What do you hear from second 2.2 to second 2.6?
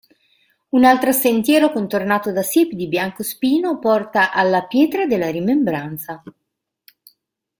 da